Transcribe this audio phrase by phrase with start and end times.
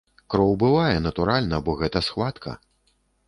[0.33, 2.57] Кроў бывае, натуральна, бо гэта схватка.